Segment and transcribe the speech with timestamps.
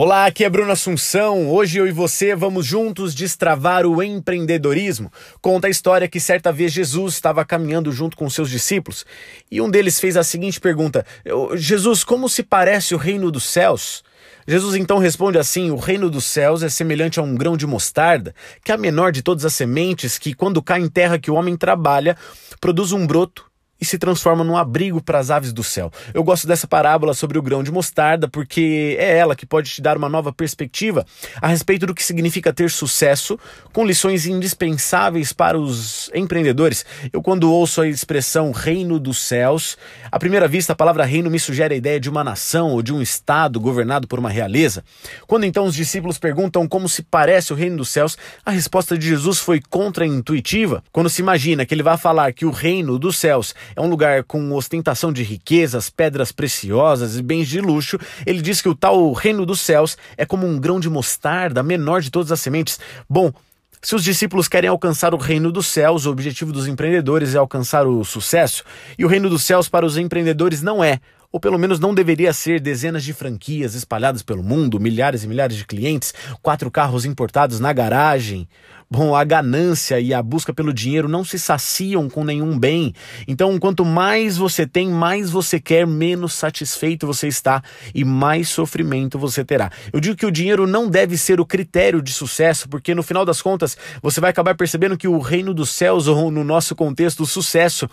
[0.00, 1.50] Olá, aqui é Bruno Assunção.
[1.50, 5.10] Hoje eu e você vamos juntos destravar o empreendedorismo.
[5.42, 9.04] Conta a história que certa vez Jesus estava caminhando junto com seus discípulos
[9.50, 11.04] e um deles fez a seguinte pergunta:
[11.56, 14.04] Jesus, como se parece o reino dos céus?
[14.46, 18.32] Jesus então responde assim: O reino dos céus é semelhante a um grão de mostarda,
[18.62, 21.34] que é a menor de todas as sementes, que, quando cai em terra que o
[21.34, 22.16] homem trabalha,
[22.60, 23.47] produz um broto
[23.80, 25.90] e se transforma num abrigo para as aves do céu.
[26.12, 29.80] Eu gosto dessa parábola sobre o grão de mostarda porque é ela que pode te
[29.80, 31.06] dar uma nova perspectiva
[31.40, 33.38] a respeito do que significa ter sucesso,
[33.72, 36.84] com lições indispensáveis para os empreendedores.
[37.12, 39.76] Eu, quando ouço a expressão reino dos céus,
[40.10, 42.92] à primeira vista a palavra reino me sugere a ideia de uma nação ou de
[42.92, 44.84] um estado governado por uma realeza.
[45.26, 49.06] Quando então os discípulos perguntam como se parece o reino dos céus, a resposta de
[49.06, 50.82] Jesus foi contra-intuitiva.
[50.92, 54.24] Quando se imagina que ele vai falar que o reino dos céus é um lugar
[54.24, 57.98] com ostentação de riquezas, pedras preciosas e bens de luxo.
[58.26, 62.00] Ele diz que o tal reino dos céus é como um grão de mostarda, menor
[62.00, 62.78] de todas as sementes.
[63.08, 63.32] Bom,
[63.80, 67.86] se os discípulos querem alcançar o reino dos céus, o objetivo dos empreendedores é alcançar
[67.86, 68.64] o sucesso,
[68.98, 72.32] e o reino dos céus para os empreendedores não é, ou pelo menos não deveria
[72.32, 77.60] ser, dezenas de franquias espalhadas pelo mundo, milhares e milhares de clientes, quatro carros importados
[77.60, 78.48] na garagem,
[78.90, 82.94] Bom, a ganância e a busca pelo dinheiro não se saciam com nenhum bem.
[83.26, 87.62] Então, quanto mais você tem, mais você quer, menos satisfeito você está
[87.94, 89.70] e mais sofrimento você terá.
[89.92, 93.26] Eu digo que o dinheiro não deve ser o critério de sucesso, porque no final
[93.26, 97.24] das contas você vai acabar percebendo que o reino dos céus, ou no nosso contexto,
[97.24, 97.86] o sucesso,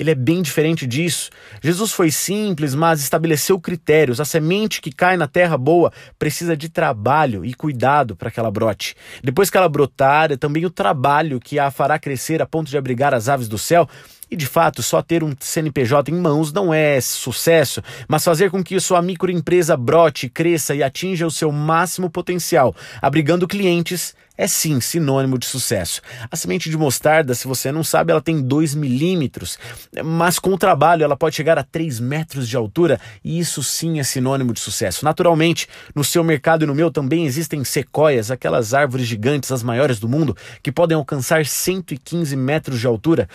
[0.00, 1.30] ele é bem diferente disso.
[1.62, 4.20] Jesus foi simples, mas estabeleceu critérios.
[4.20, 8.50] A semente que cai na terra boa precisa de trabalho e cuidado para que ela
[8.50, 8.96] brote.
[9.22, 13.14] Depois que ela brotar, também o trabalho que a fará crescer a ponto de abrigar
[13.14, 13.88] as aves do céu.
[14.30, 18.62] E de fato, só ter um CNPJ em mãos não é sucesso, mas fazer com
[18.62, 24.80] que sua microempresa brote, cresça e atinja o seu máximo potencial, abrigando clientes, é sim
[24.80, 26.00] sinônimo de sucesso.
[26.30, 29.58] A semente de mostarda, se você não sabe, ela tem 2 milímetros,
[30.02, 34.00] mas com o trabalho ela pode chegar a 3 metros de altura e isso sim
[34.00, 35.04] é sinônimo de sucesso.
[35.04, 40.00] Naturalmente, no seu mercado e no meu também existem sequoias, aquelas árvores gigantes, as maiores
[40.00, 43.28] do mundo, que podem alcançar 115 metros de altura,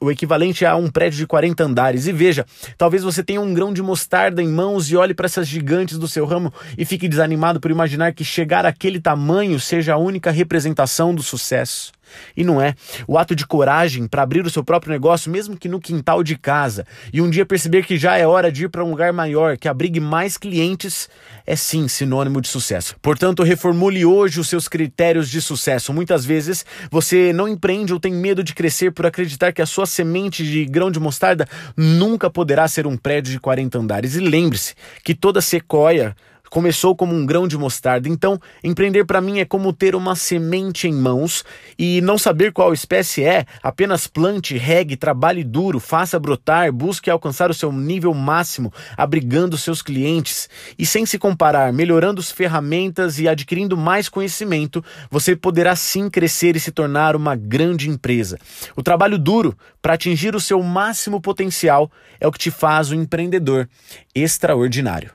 [0.00, 2.06] o equivalente a um prédio de 40 andares.
[2.06, 2.46] E veja,
[2.78, 6.06] talvez você tenha um grão de mostarda em mãos e olhe para essas gigantes do
[6.06, 11.14] seu ramo e fique desanimado por imaginar que chegar àquele tamanho seja a única representação
[11.14, 11.92] do sucesso.
[12.36, 12.74] E não é.
[13.08, 16.36] O ato de coragem para abrir o seu próprio negócio, mesmo que no quintal de
[16.36, 19.56] casa, e um dia perceber que já é hora de ir para um lugar maior,
[19.56, 21.08] que abrigue mais clientes,
[21.46, 22.94] é sim sinônimo de sucesso.
[23.00, 25.92] Portanto, reformule hoje os seus critérios de sucesso.
[25.92, 29.86] Muitas vezes você não empreende ou tem medo de crescer por acreditar que a sua
[29.86, 34.14] semente de grão de mostarda nunca poderá ser um prédio de 40 andares.
[34.14, 36.14] E lembre-se que toda sequoia
[36.50, 38.08] começou como um grão de mostarda.
[38.08, 41.44] Então, empreender para mim é como ter uma semente em mãos
[41.78, 47.50] e não saber qual espécie é, apenas plante, regue, trabalhe duro, faça brotar, busque alcançar
[47.50, 53.28] o seu nível máximo, abrigando seus clientes e sem se comparar, melhorando as ferramentas e
[53.28, 58.38] adquirindo mais conhecimento, você poderá sim crescer e se tornar uma grande empresa.
[58.76, 61.90] O trabalho duro para atingir o seu máximo potencial
[62.20, 63.68] é o que te faz um empreendedor
[64.14, 65.10] extraordinário.